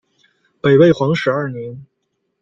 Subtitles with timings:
[0.59, 1.85] 北魏皇始二年。